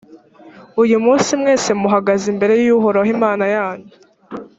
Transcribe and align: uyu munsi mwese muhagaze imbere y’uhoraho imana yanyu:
uyu 0.83 0.97
munsi 1.05 1.29
mwese 1.41 1.69
muhagaze 1.81 2.25
imbere 2.33 2.53
y’uhoraho 2.63 3.07
imana 3.15 3.45
yanyu: 3.55 3.91